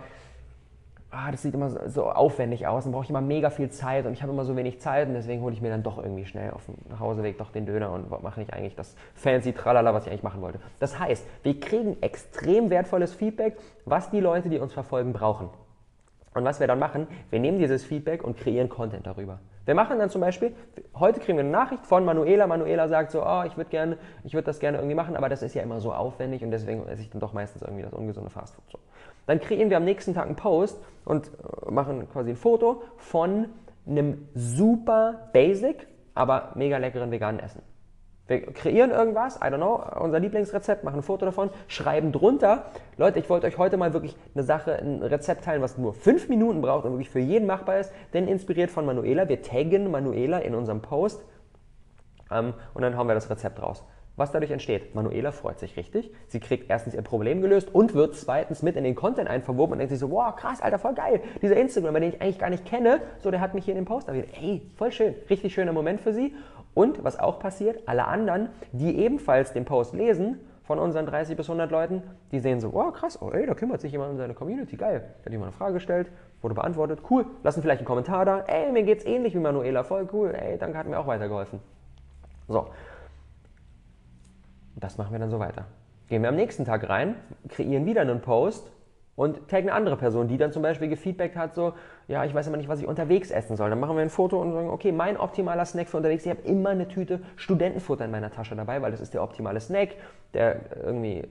[1.13, 4.13] ah, das sieht immer so, aufwendig aus, dann brauche ich immer mega viel Zeit und
[4.13, 6.51] ich habe immer so wenig Zeit und deswegen hole ich mir dann doch irgendwie schnell
[6.51, 10.09] auf dem Nachhauseweg doch den Döner und mache nicht eigentlich das fancy Tralala, was ich
[10.09, 10.59] eigentlich machen wollte.
[10.79, 15.49] Das heißt, wir kriegen extrem wertvolles Feedback, was die Leute, die uns verfolgen, brauchen.
[16.33, 19.39] Und was wir dann machen, wir nehmen dieses Feedback und kreieren Content darüber.
[19.65, 20.53] Wir machen dann zum Beispiel,
[20.95, 22.47] heute kriegen wir eine Nachricht von Manuela.
[22.47, 25.41] Manuela sagt so, oh, ich würde gerne, ich würde das gerne irgendwie machen, aber das
[25.41, 28.29] ist ja immer so aufwendig und deswegen esse ich dann doch meistens irgendwie das ungesunde
[28.29, 28.65] Fastfood.
[28.71, 28.79] So.
[29.25, 33.47] Dann kreieren wir am nächsten Tag einen Post und äh, machen quasi ein Foto von
[33.87, 37.61] einem super basic, aber mega leckeren veganen Essen.
[38.25, 43.19] Wir kreieren irgendwas, I don't know, unser Lieblingsrezept, machen ein Foto davon, schreiben drunter, Leute,
[43.19, 46.61] ich wollte euch heute mal wirklich eine Sache, ein Rezept teilen, was nur fünf Minuten
[46.61, 49.27] braucht und wirklich für jeden machbar ist, denn inspiriert von Manuela.
[49.27, 51.21] Wir taggen Manuela in unserem Post
[52.31, 53.83] ähm, und dann hauen wir das Rezept raus.
[54.15, 54.93] Was dadurch entsteht?
[54.93, 56.11] Manuela freut sich richtig.
[56.27, 59.79] Sie kriegt erstens ihr Problem gelöst und wird zweitens mit in den Content einverwoben und
[59.79, 61.21] denkt sich so, wow, krass, Alter, voll geil.
[61.41, 63.85] Dieser Instagramer, den ich eigentlich gar nicht kenne, so, der hat mich hier in den
[63.85, 64.27] Post erwähnt.
[64.39, 65.15] Ey, voll schön.
[65.31, 66.35] Richtig schöner Moment für sie.
[66.75, 71.47] Und was auch passiert, alle anderen, die ebenfalls den Post lesen, von unseren 30 bis
[71.47, 74.33] 100 Leuten, die sehen so, wow, krass, oh, ey, da kümmert sich jemand um seine
[74.33, 75.03] Community, geil.
[75.19, 76.09] Da hat jemand eine Frage gestellt,
[76.41, 77.25] wurde beantwortet, cool.
[77.43, 80.77] Lassen vielleicht einen Kommentar da, ey, mir geht's ähnlich wie Manuela, voll cool, ey, danke,
[80.77, 81.59] hat mir auch weitergeholfen.
[82.47, 82.67] So,
[84.83, 85.65] das machen wir dann so weiter.
[86.09, 87.15] Gehen wir am nächsten Tag rein,
[87.47, 88.69] kreieren wieder einen Post
[89.15, 91.73] und taggen eine andere Person, die dann zum Beispiel gefeedbackt hat, so,
[92.07, 93.69] ja, ich weiß immer nicht, was ich unterwegs essen soll.
[93.69, 96.25] Dann machen wir ein Foto und sagen, okay, mein optimaler Snack für unterwegs.
[96.25, 99.59] Ich habe immer eine Tüte Studentenfutter in meiner Tasche dabei, weil das ist der optimale
[99.59, 99.89] Snack.
[100.33, 101.23] Der irgendwie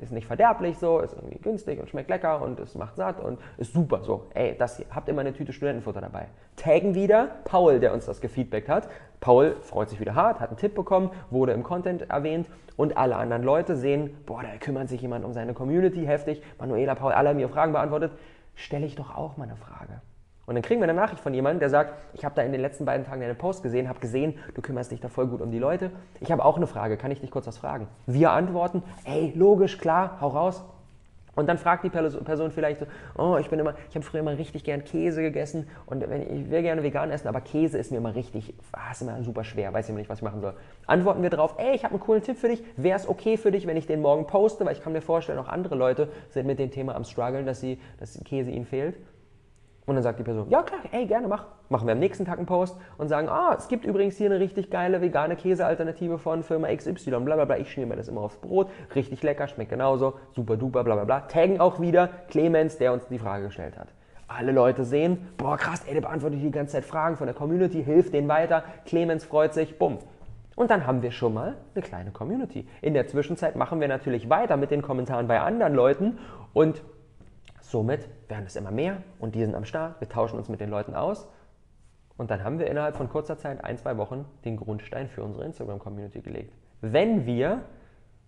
[0.00, 3.38] ist nicht verderblich so, ist irgendwie günstig und schmeckt lecker und es macht satt und
[3.58, 4.02] ist super.
[4.02, 6.26] So, ey, das hier, habt immer eine Tüte Studentenfutter dabei.
[6.56, 8.88] Taggen wieder Paul, der uns das gefeedbackt hat.
[9.20, 13.16] Paul freut sich wieder hart, hat einen Tipp bekommen, wurde im Content erwähnt und alle
[13.16, 16.42] anderen Leute sehen, boah, da kümmert sich jemand um seine Community, heftig.
[16.58, 18.12] Manuela, Paul, alle haben ihre Fragen beantwortet.
[18.54, 20.00] Stelle ich doch auch mal eine Frage.
[20.46, 22.60] Und dann kriegen wir eine Nachricht von jemandem, der sagt, ich habe da in den
[22.60, 25.52] letzten beiden Tagen deine Post gesehen, habe gesehen, du kümmerst dich da voll gut um
[25.52, 25.92] die Leute.
[26.20, 27.86] Ich habe auch eine Frage, kann ich dich kurz was fragen?
[28.06, 30.64] Wir antworten, ey, logisch, klar, hau raus.
[31.34, 34.36] Und dann fragt die Person vielleicht so, oh, ich bin immer, ich habe früher immer
[34.36, 37.98] richtig gern Käse gegessen und wenn, ich will gerne vegan essen, aber Käse ist mir
[37.98, 40.54] immer richtig, ah, ist immer super schwer, weiß immer nicht, was ich machen soll.
[40.86, 43.52] Antworten wir drauf, ey, ich habe einen coolen Tipp für dich, wäre es okay für
[43.52, 46.46] dich, wenn ich den morgen poste, weil ich kann mir vorstellen, auch andere Leute sind
[46.46, 48.96] mit dem Thema am struggeln, dass, sie, dass Käse ihnen fehlt.
[49.86, 51.46] Und dann sagt die Person, ja klar, ey, gerne, mach.
[51.68, 54.40] Machen wir am nächsten Tag einen Post und sagen, ah, es gibt übrigens hier eine
[54.40, 57.58] richtig geile vegane Käsealternative von Firma XY, bla bla bla.
[57.58, 61.04] Ich schmier mir das immer aufs Brot, richtig lecker, schmeckt genauso, super duper, bla bla
[61.04, 61.20] bla.
[61.20, 63.88] Taggen auch wieder Clemens, der uns die Frage gestellt hat.
[64.28, 67.82] Alle Leute sehen, boah krass, ey, der beantwortet die ganze Zeit Fragen von der Community,
[67.82, 69.98] hilft denen weiter, Clemens freut sich, bumm.
[70.56, 72.68] Und dann haben wir schon mal eine kleine Community.
[72.82, 76.18] In der Zwischenzeit machen wir natürlich weiter mit den Kommentaren bei anderen Leuten
[76.52, 76.82] und
[77.70, 80.00] Somit werden es immer mehr und die sind am Start.
[80.00, 81.28] Wir tauschen uns mit den Leuten aus.
[82.16, 85.44] Und dann haben wir innerhalb von kurzer Zeit, ein, zwei Wochen, den Grundstein für unsere
[85.44, 86.52] Instagram-Community gelegt.
[86.80, 87.62] Wenn wir,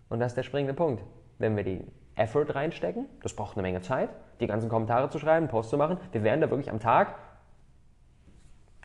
[0.09, 1.03] und das ist der springende Punkt,
[1.39, 1.85] wenn wir die
[2.17, 4.11] Effort reinstecken, das braucht eine Menge Zeit,
[4.41, 7.15] die ganzen Kommentare zu schreiben, Post zu machen, wir werden da wirklich am Tag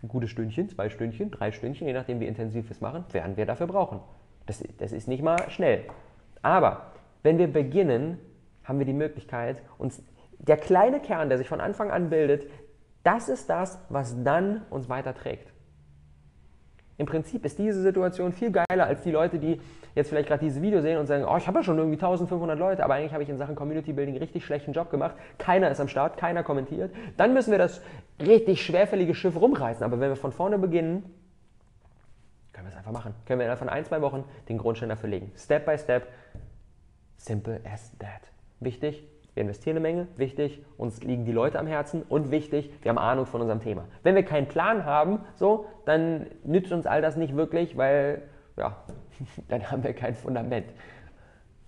[0.03, 3.37] ein gutes Stündchen, zwei Stündchen, drei Stündchen, je nachdem wie intensiv wir es machen, werden
[3.37, 3.99] wir dafür brauchen.
[4.45, 5.85] Das, das ist nicht mal schnell.
[6.41, 6.91] Aber
[7.23, 8.19] wenn wir beginnen,
[8.63, 10.03] haben wir die Möglichkeit, uns
[10.39, 12.49] der kleine Kern, der sich von Anfang an bildet,
[13.03, 15.51] das ist das, was dann uns weiterträgt.
[16.97, 19.61] Im Prinzip ist diese Situation viel geiler als die Leute, die
[19.93, 22.57] jetzt vielleicht gerade dieses Video sehen und sagen, oh, ich habe ja schon irgendwie 1500
[22.57, 25.15] Leute, aber eigentlich habe ich in Sachen Community Building richtig schlechten Job gemacht.
[25.37, 26.91] Keiner ist am Start, keiner kommentiert.
[27.15, 27.81] Dann müssen wir das
[28.19, 29.83] richtig schwerfällige Schiff rumreißen.
[29.83, 31.03] Aber wenn wir von vorne beginnen,
[32.51, 33.13] können wir es einfach machen.
[33.27, 35.31] Können wir innerhalb von ein, zwei Wochen den Grundstein dafür legen.
[35.35, 36.07] Step by step.
[37.17, 38.21] Simple as that.
[38.59, 39.03] Wichtig,
[39.37, 42.97] wir investieren eine Menge, wichtig, uns liegen die Leute am Herzen und wichtig, wir haben
[42.97, 43.85] Ahnung von unserem Thema.
[44.01, 48.23] Wenn wir keinen Plan haben, so, dann nützt uns all das nicht wirklich, weil,
[48.57, 48.75] ja,
[49.47, 50.65] dann haben wir kein Fundament.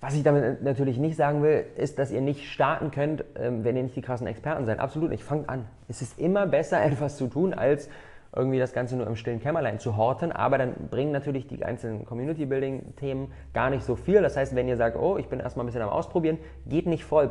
[0.02, 3.76] Was ich damit natürlich nicht sagen will, ist, dass ihr nicht starten könnt, ähm, wenn
[3.76, 4.80] ihr nicht die krassen Experten seid.
[4.80, 5.24] Absolut nicht.
[5.24, 5.66] Fangt an.
[5.88, 7.88] Es ist immer besser, etwas zu tun, als
[8.36, 12.06] irgendwie das Ganze nur im stillen Kämmerlein zu horten, aber dann bringen natürlich die einzelnen
[12.06, 14.22] Community-Building-Themen gar nicht so viel.
[14.22, 16.38] Das heißt, wenn ihr sagt, oh, ich bin erstmal ein bisschen am Ausprobieren,
[16.68, 17.30] geht nicht voll,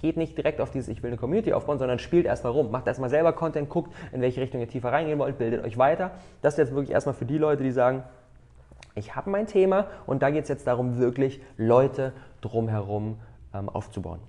[0.00, 2.86] geht nicht direkt auf dieses, ich will eine Community aufbauen, sondern spielt erstmal rum, macht
[2.86, 6.12] erstmal selber Content, guckt, in welche Richtung ihr tiefer reingehen wollt, bildet euch weiter.
[6.40, 8.04] Das ist jetzt wirklich erstmal für die Leute, die sagen,
[8.94, 13.18] ich habe mein Thema und da geht es jetzt darum, wirklich Leute drumherum
[13.54, 14.20] ähm, aufzubauen.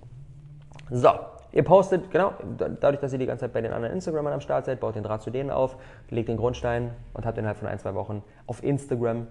[0.90, 1.10] So,
[1.52, 4.66] Ihr postet, genau, dadurch, dass ihr die ganze Zeit bei den anderen Instagramern am Start
[4.66, 5.76] seid, baut den Draht zu denen auf,
[6.08, 9.26] legt den Grundstein und habt innerhalb von ein, zwei Wochen auf Instagram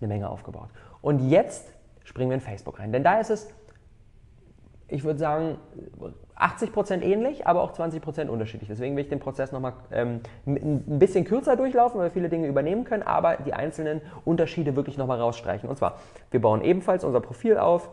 [0.00, 0.68] eine Menge aufgebaut.
[1.00, 1.72] Und jetzt
[2.04, 3.52] springen wir in Facebook rein, denn da ist es,
[4.88, 5.56] ich würde sagen,
[6.38, 8.68] 80% ähnlich, aber auch 20% unterschiedlich.
[8.68, 12.46] Deswegen will ich den Prozess nochmal ähm, ein bisschen kürzer durchlaufen, weil wir viele Dinge
[12.46, 15.68] übernehmen können, aber die einzelnen Unterschiede wirklich nochmal rausstreichen.
[15.68, 15.98] Und zwar,
[16.30, 17.90] wir bauen ebenfalls unser Profil auf,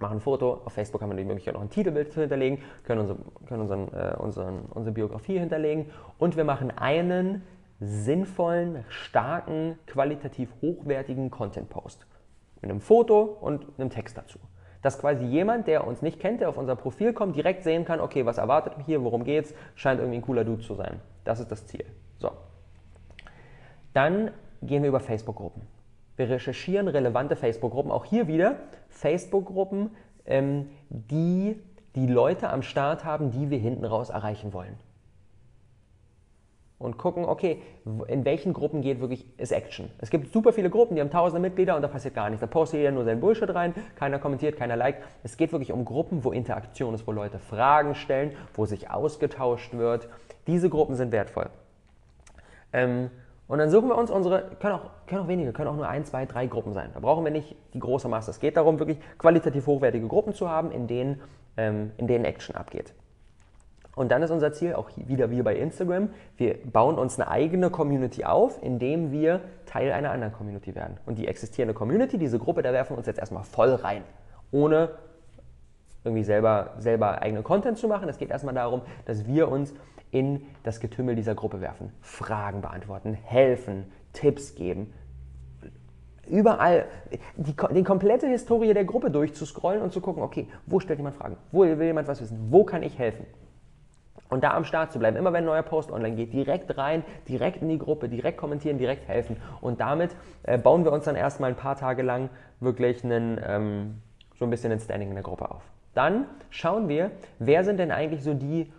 [0.00, 0.60] machen ein Foto.
[0.64, 3.88] Auf Facebook haben wir die Möglichkeit, noch ein Titelbild zu hinterlegen, können, unsere, können unseren,
[3.92, 7.42] äh, unseren, unsere Biografie hinterlegen und wir machen einen
[7.80, 12.06] sinnvollen, starken, qualitativ hochwertigen Content-Post.
[12.62, 14.38] Mit einem Foto und einem Text dazu.
[14.82, 18.00] Dass quasi jemand, der uns nicht kennt, der auf unser Profil kommt, direkt sehen kann,
[18.00, 21.00] okay, was erwartet mich hier, worum geht's, scheint irgendwie ein cooler Dude zu sein.
[21.24, 21.84] Das ist das Ziel.
[22.18, 22.30] So.
[23.92, 24.30] Dann
[24.62, 25.62] gehen wir über Facebook-Gruppen.
[26.16, 27.90] Wir recherchieren relevante Facebook-Gruppen.
[27.90, 28.56] Auch hier wieder
[28.88, 29.90] Facebook-Gruppen,
[30.24, 31.60] ähm, die
[31.96, 34.76] die Leute am Start haben, die wir hinten raus erreichen wollen.
[36.78, 37.62] Und gucken, okay,
[38.06, 39.90] in welchen Gruppen geht wirklich ist Action.
[39.96, 42.42] Es gibt super viele Gruppen, die haben tausende Mitglieder und da passiert gar nichts.
[42.42, 45.02] Da postet jeder nur sein Bullshit rein, keiner kommentiert, keiner liked.
[45.22, 49.72] Es geht wirklich um Gruppen, wo Interaktion ist, wo Leute Fragen stellen, wo sich ausgetauscht
[49.72, 50.10] wird.
[50.46, 51.48] Diese Gruppen sind wertvoll.
[52.74, 53.10] Ähm,
[53.48, 56.04] und dann suchen wir uns unsere, können auch, können auch wenige, können auch nur ein,
[56.04, 56.90] zwei, drei Gruppen sein.
[56.94, 58.30] Da brauchen wir nicht die große Masse.
[58.30, 61.20] Es geht darum, wirklich qualitativ hochwertige Gruppen zu haben, in denen,
[61.56, 62.92] ähm, in denen Action abgeht.
[63.94, 67.70] Und dann ist unser Ziel, auch wieder wie bei Instagram, wir bauen uns eine eigene
[67.70, 70.98] Community auf, indem wir Teil einer anderen Community werden.
[71.06, 74.02] Und die existierende Community, diese Gruppe, da werfen wir uns jetzt erstmal voll rein,
[74.50, 74.90] ohne
[76.04, 78.08] irgendwie selber, selber eigenen Content zu machen.
[78.08, 79.72] Es geht erstmal darum, dass wir uns
[80.16, 84.92] in das Getümmel dieser Gruppe werfen, Fragen beantworten, helfen, Tipps geben.
[86.26, 86.86] Überall
[87.36, 91.36] die, die komplette Historie der Gruppe durchzuscrollen und zu gucken, okay, wo stellt jemand Fragen?
[91.52, 92.48] Wo will jemand was wissen?
[92.50, 93.26] Wo kann ich helfen?
[94.28, 97.04] Und da am Start zu bleiben, immer wenn ein neuer Post online geht, direkt rein,
[97.28, 99.36] direkt in die Gruppe, direkt kommentieren, direkt helfen.
[99.60, 104.02] Und damit äh, bauen wir uns dann erstmal ein paar Tage lang wirklich einen, ähm,
[104.36, 105.62] so ein bisschen ein Standing in der Gruppe auf.
[105.94, 108.72] Dann schauen wir, wer sind denn eigentlich so die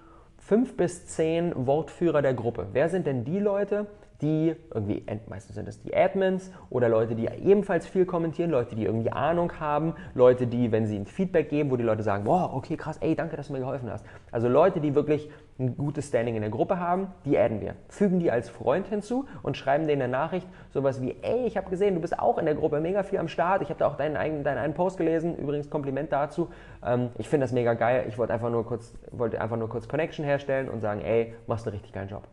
[0.47, 2.67] fünf bis zehn Wortführer der Gruppe.
[2.71, 3.85] Wer sind denn die Leute,
[4.21, 8.85] die irgendwie, meistens sind es die Admins oder Leute, die ebenfalls viel kommentieren, Leute, die
[8.85, 12.51] irgendwie Ahnung haben, Leute, die, wenn sie ein Feedback geben, wo die Leute sagen, wow,
[12.53, 14.05] okay, krass, ey, danke, dass du mir geholfen hast.
[14.31, 17.75] Also Leute, die wirklich ein gutes Standing in der Gruppe haben, die adden wir.
[17.89, 21.69] Fügen die als Freund hinzu und schreiben denen eine Nachricht, sowas wie, ey, ich habe
[21.69, 23.97] gesehen, du bist auch in der Gruppe, mega viel am Start, ich habe da auch
[23.97, 26.49] deinen, eigenen, deinen einen Post gelesen, übrigens Kompliment dazu.
[26.85, 28.93] Ähm, ich finde das mega geil, ich wollte einfach, nur kurz,
[29.39, 32.23] einfach nur kurz Connection herstellen und sagen, ey, machst einen richtig geilen Job.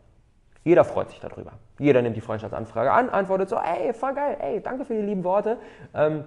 [0.65, 1.53] Jeder freut sich darüber.
[1.77, 5.23] Jeder nimmt die Freundschaftsanfrage an, antwortet so, ey, voll geil, ey, danke für die lieben
[5.23, 5.59] Worte.
[5.93, 6.23] Ähm,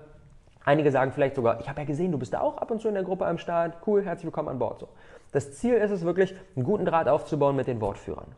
[0.64, 2.86] einige sagen vielleicht sogar, ich habe ja gesehen, du bist da auch ab und zu
[2.86, 4.78] in der Gruppe am Start, cool, herzlich willkommen an Bord.
[4.78, 4.88] So.
[5.32, 8.28] Das Ziel ist es wirklich, einen guten Draht aufzubauen mit den Wortführern.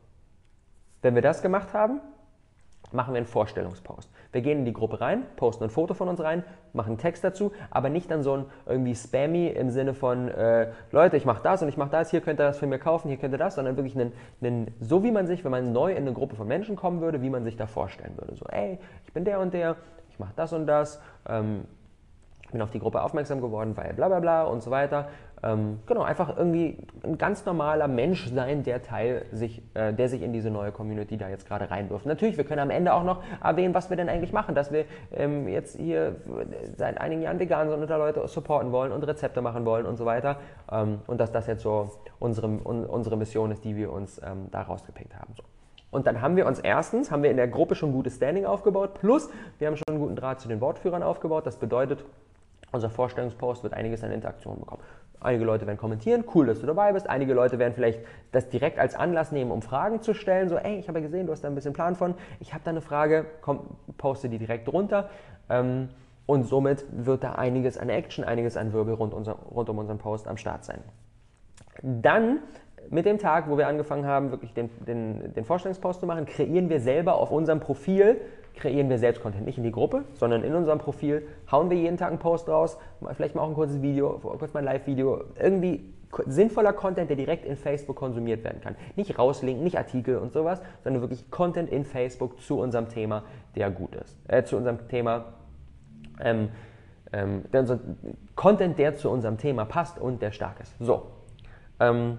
[1.02, 2.00] Wenn wir das gemacht haben,
[2.92, 4.10] machen wir einen Vorstellungspost.
[4.32, 7.24] Wir gehen in die Gruppe rein, posten ein Foto von uns rein, machen einen Text
[7.24, 11.42] dazu, aber nicht dann so ein irgendwie spammy im Sinne von, äh, Leute, ich mache
[11.42, 13.38] das und ich mache das, hier könnt ihr das für mir kaufen, hier könnt ihr
[13.38, 16.36] das, sondern wirklich einen, einen, so wie man sich, wenn man neu in eine Gruppe
[16.36, 18.36] von Menschen kommen würde, wie man sich da vorstellen würde.
[18.36, 19.76] So, ey, ich bin der und der,
[20.10, 21.64] ich mache das und das, ähm,
[22.50, 25.08] bin auf die Gruppe aufmerksam geworden, weil bla bla bla und so weiter.
[25.42, 30.22] Ähm, genau, einfach irgendwie ein ganz normaler Mensch sein, der Teil sich, äh, der sich
[30.22, 32.04] in diese neue Community da jetzt gerade reinwirft.
[32.04, 34.84] Natürlich, wir können am Ende auch noch erwähnen, was wir denn eigentlich machen, dass wir
[35.12, 36.16] ähm, jetzt hier
[36.76, 39.96] seit einigen Jahren vegan sind und da Leute supporten wollen und Rezepte machen wollen und
[39.96, 40.36] so weiter.
[40.70, 44.48] Ähm, und dass das jetzt so unsere, un, unsere Mission ist, die wir uns ähm,
[44.50, 45.32] da rausgepickt haben.
[45.36, 45.42] So.
[45.90, 48.94] Und dann haben wir uns erstens, haben wir in der Gruppe schon gutes Standing aufgebaut,
[48.94, 51.46] plus wir haben schon einen guten Draht zu den Wortführern aufgebaut.
[51.46, 52.04] Das bedeutet,
[52.72, 54.82] unser Vorstellungspost wird einiges an Interaktion bekommen.
[55.20, 57.08] Einige Leute werden kommentieren, cool, dass du dabei bist.
[57.08, 58.00] Einige Leute werden vielleicht
[58.32, 60.48] das direkt als Anlass nehmen, um Fragen zu stellen.
[60.48, 62.14] So, ey, ich habe ja gesehen, du hast da ein bisschen Plan von.
[62.40, 63.60] Ich habe da eine Frage, komm,
[63.98, 65.10] poste die direkt runter.
[65.50, 65.90] Ähm,
[66.24, 69.98] und somit wird da einiges an Action, einiges an Wirbel rund, unser, rund um unseren
[69.98, 70.80] Post am Start sein.
[71.82, 72.38] Dann
[72.90, 76.68] mit dem Tag, wo wir angefangen haben, wirklich den, den, den Vorstellungspost zu machen, kreieren
[76.68, 78.20] wir selber auf unserem Profil,
[78.56, 79.46] kreieren wir selbst Content.
[79.46, 82.78] Nicht in die Gruppe, sondern in unserem Profil hauen wir jeden Tag einen Post raus,
[83.14, 85.94] vielleicht mal auch ein kurzes Video, kurz mal ein Live-Video, irgendwie
[86.26, 88.74] sinnvoller Content, der direkt in Facebook konsumiert werden kann.
[88.96, 93.22] Nicht rauslinken, nicht Artikel und sowas, sondern wirklich Content in Facebook zu unserem Thema,
[93.54, 94.18] der gut ist.
[94.26, 95.34] Äh, zu unserem Thema,
[96.20, 96.48] ähm,
[97.12, 97.78] ähm, der,
[98.34, 100.74] Content, der zu unserem Thema passt und der stark ist.
[100.80, 101.06] So.
[101.78, 102.18] Ähm,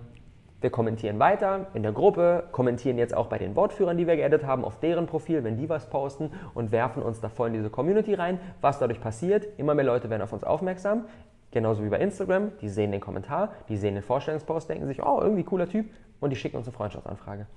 [0.62, 4.46] wir kommentieren weiter in der Gruppe, kommentieren jetzt auch bei den Wortführern, die wir geaddet
[4.46, 7.72] haben, auf deren Profil, wenn die was posten und werfen uns da voll in diese
[7.72, 8.40] Community rein.
[8.62, 11.06] Was dadurch passiert, immer mehr Leute werden auf uns aufmerksam,
[11.50, 12.52] genauso wie bei Instagram.
[12.62, 15.88] Die sehen den Kommentar, die sehen den Vorstellungspost, denken sich, oh, irgendwie cooler Typ
[16.20, 17.48] und die schicken uns eine Freundschaftsanfrage.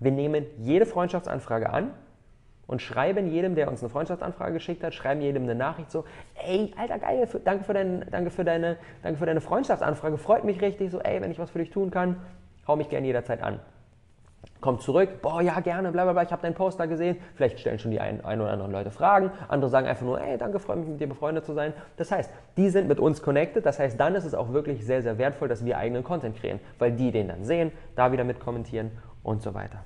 [0.00, 1.90] Wir nehmen jede Freundschaftsanfrage an
[2.66, 6.04] und schreiben jedem, der uns eine Freundschaftsanfrage geschickt hat, schreiben jedem eine Nachricht so,
[6.46, 10.62] ey, alter geil, danke für, dein, danke, für deine, danke für deine Freundschaftsanfrage, freut mich
[10.62, 12.16] richtig, so, ey, wenn ich was für dich tun kann,
[12.66, 13.60] hau mich gerne jederzeit an.
[14.60, 17.18] Kommt zurück, boah, ja, gerne, bla bla bla, ich habe deinen Poster gesehen.
[17.34, 19.30] Vielleicht stellen schon die ein, ein oder anderen Leute Fragen.
[19.48, 21.74] Andere sagen einfach nur, ey, danke, freue mich, mit dir befreundet zu sein.
[21.96, 23.66] Das heißt, die sind mit uns connected.
[23.66, 26.60] Das heißt, dann ist es auch wirklich sehr, sehr wertvoll, dass wir eigenen Content kreieren,
[26.78, 29.84] weil die den dann sehen, da wieder mit kommentieren und so weiter.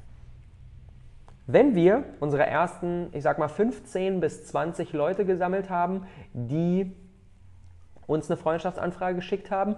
[1.47, 6.95] Wenn wir unsere ersten, ich sag mal, 15 bis 20 Leute gesammelt haben, die
[8.07, 9.77] uns eine Freundschaftsanfrage geschickt haben,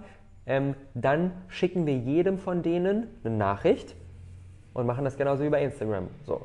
[0.51, 3.95] ähm, dann schicken wir jedem von denen eine Nachricht
[4.73, 6.09] und machen das genauso wie bei Instagram.
[6.25, 6.41] So,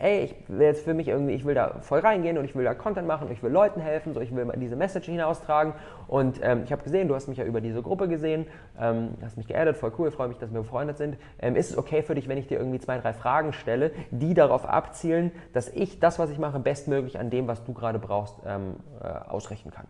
[0.00, 2.64] ey, ich will jetzt für mich irgendwie, ich will da voll reingehen und ich will
[2.64, 5.72] da Content machen und ich will Leuten helfen, so ich will diese Message hinaustragen
[6.08, 9.36] und ähm, ich habe gesehen, du hast mich ja über diese Gruppe gesehen, ähm, hast
[9.36, 11.16] mich geaddet, voll cool, freue mich, dass wir befreundet sind.
[11.38, 14.34] Ähm, ist es okay für dich, wenn ich dir irgendwie zwei, drei Fragen stelle, die
[14.34, 18.34] darauf abzielen, dass ich das, was ich mache, bestmöglich an dem, was du gerade brauchst,
[18.44, 19.86] ähm, äh, ausrichten kann?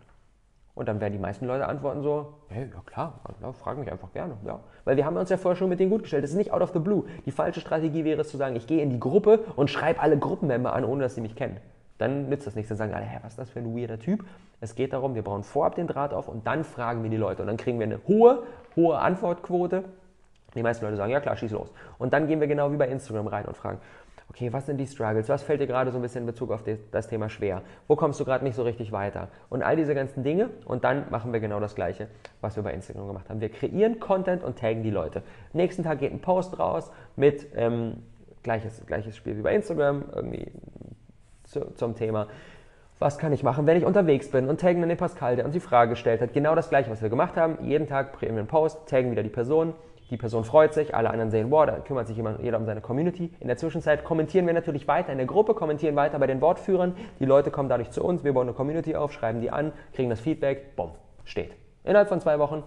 [0.75, 4.11] Und dann werden die meisten Leute antworten so, hey, ja klar, ja, frag mich einfach
[4.11, 4.35] gerne.
[4.45, 4.59] Ja.
[4.83, 6.23] Weil wir haben uns ja vorher schon mit denen gut gestellt.
[6.23, 7.05] Das ist nicht out of the blue.
[7.25, 10.17] Die falsche Strategie wäre es zu sagen, ich gehe in die Gruppe und schreibe alle
[10.17, 11.57] Gruppenmember an, ohne dass sie mich kennen.
[11.97, 12.67] Dann nützt das nichts.
[12.69, 14.25] Dann sagen alle, hä, was ist das für ein weirder Typ?
[14.59, 17.41] Es geht darum, wir bauen vorab den Draht auf und dann fragen wir die Leute.
[17.41, 18.43] Und dann kriegen wir eine hohe,
[18.75, 19.85] hohe Antwortquote.
[20.55, 21.71] Die meisten Leute sagen, ja klar, schieß los.
[21.97, 23.79] Und dann gehen wir genau wie bei Instagram rein und fragen,
[24.29, 25.29] okay, was sind die Struggles?
[25.29, 27.61] Was fällt dir gerade so ein bisschen in Bezug auf das Thema schwer?
[27.87, 29.29] Wo kommst du gerade nicht so richtig weiter?
[29.49, 32.07] Und all diese ganzen Dinge und dann machen wir genau das Gleiche,
[32.41, 33.41] was wir bei Instagram gemacht haben.
[33.41, 35.23] Wir kreieren Content und taggen die Leute.
[35.53, 38.03] Nächsten Tag geht ein Post raus mit ähm,
[38.43, 40.51] gleiches, gleiches Spiel wie bei Instagram, irgendwie
[41.43, 42.27] zu, zum Thema.
[42.97, 45.53] Was kann ich machen, wenn ich unterwegs bin und taggen dann den Pascal, der uns
[45.53, 46.33] die Frage gestellt hat.
[46.33, 47.57] Genau das gleiche, was wir gemacht haben.
[47.61, 49.73] Jeden Tag einen Post, taggen wieder die Person,
[50.09, 53.33] die Person freut sich, alle anderen sehen, wow, da kümmert sich jeder um seine Community.
[53.39, 56.95] In der Zwischenzeit kommentieren wir natürlich weiter in der Gruppe, kommentieren weiter bei den Wortführern.
[57.19, 60.09] Die Leute kommen dadurch zu uns, wir bauen eine Community auf, schreiben die an, kriegen
[60.09, 60.91] das Feedback, bumm,
[61.23, 61.55] steht.
[61.83, 62.63] Innerhalb von zwei Wochen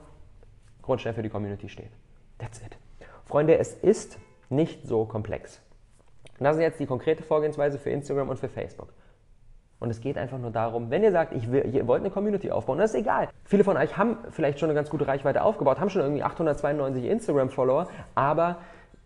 [0.83, 1.91] Grundstein für die Community steht.
[2.39, 2.77] That's it.
[3.25, 5.61] Freunde, es ist nicht so komplex.
[6.39, 8.89] das ist jetzt die konkrete Vorgehensweise für Instagram und für Facebook.
[9.81, 12.51] Und es geht einfach nur darum, wenn ihr sagt, ich will, ihr wollt eine Community
[12.51, 13.29] aufbauen, das ist egal.
[13.45, 17.05] Viele von euch haben vielleicht schon eine ganz gute Reichweite aufgebaut, haben schon irgendwie 892
[17.05, 18.59] Instagram-Follower, aber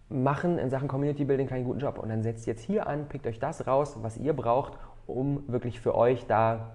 [0.08, 1.98] machen in Sachen Community Building keinen guten Job.
[1.98, 4.74] Und dann setzt jetzt hier an, pickt euch das raus, was ihr braucht,
[5.06, 6.70] um wirklich für euch da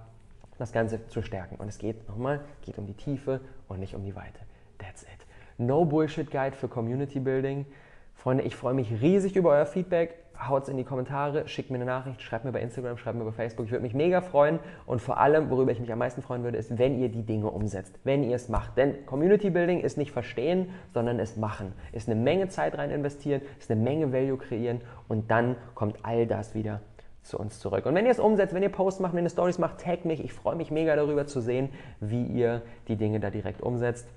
[0.57, 1.55] das Ganze zu stärken.
[1.57, 4.39] Und es geht nochmal, geht um die Tiefe und nicht um die Weite.
[4.77, 5.09] That's it.
[5.57, 7.65] No Bullshit Guide für Community Building.
[8.13, 10.15] Freunde, ich freue mich riesig über euer Feedback.
[10.39, 13.25] Haut es in die Kommentare, schickt mir eine Nachricht, schreibt mir bei Instagram, schreibt mir
[13.25, 13.65] bei Facebook.
[13.65, 14.59] Ich würde mich mega freuen.
[14.85, 17.49] Und vor allem, worüber ich mich am meisten freuen würde, ist, wenn ihr die Dinge
[17.49, 18.77] umsetzt, wenn ihr es macht.
[18.77, 21.73] Denn Community Building ist nicht verstehen, sondern es machen.
[21.91, 26.27] Ist eine Menge Zeit rein investieren, ist eine Menge Value kreieren und dann kommt all
[26.27, 26.81] das wieder
[27.23, 27.85] zu uns zurück.
[27.85, 30.23] Und wenn ihr es umsetzt, wenn ihr Posts macht, wenn ihr Stories macht, tag mich.
[30.23, 31.69] Ich freue mich mega darüber zu sehen,
[31.99, 34.07] wie ihr die Dinge da direkt umsetzt.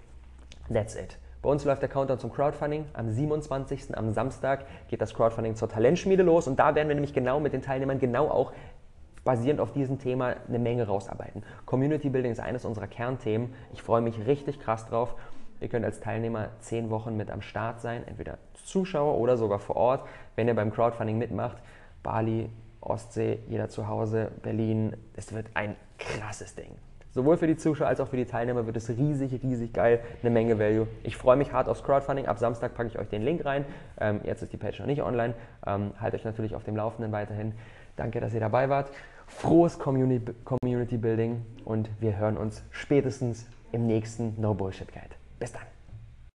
[0.73, 1.19] That's it.
[1.43, 2.85] Bei uns läuft der Countdown zum Crowdfunding.
[2.93, 3.97] Am 27.
[3.97, 7.55] am Samstag geht das Crowdfunding zur Talentschmiede los und da werden wir nämlich genau mit
[7.55, 8.53] den Teilnehmern genau auch
[9.25, 11.43] basierend auf diesem Thema eine Menge rausarbeiten.
[11.65, 13.55] Community Building ist eines unserer Kernthemen.
[13.73, 15.15] Ich freue mich richtig krass drauf.
[15.61, 19.77] Ihr könnt als Teilnehmer zehn Wochen mit am Start sein, entweder Zuschauer oder sogar vor
[19.77, 21.57] Ort, wenn ihr beim Crowdfunding mitmacht.
[22.03, 22.51] Bali,
[22.83, 24.97] Ostsee, jeder zu Hause, Berlin.
[25.17, 26.77] Es wird ein krasses Ding.
[27.13, 30.31] Sowohl für die Zuschauer als auch für die Teilnehmer wird es riesig, riesig geil, eine
[30.31, 30.87] Menge Value.
[31.03, 32.27] Ich freue mich hart aufs Crowdfunding.
[32.27, 33.65] Ab Samstag packe ich euch den Link rein.
[34.01, 35.35] Ähm, jetzt ist die Page noch nicht online.
[35.67, 37.53] Ähm, haltet euch natürlich auf dem Laufenden weiterhin.
[37.97, 38.91] Danke, dass ihr dabei wart.
[39.27, 45.15] Frohes Community, Community Building und wir hören uns spätestens im nächsten No Bullshit Guide.
[45.39, 45.70] Bis dann.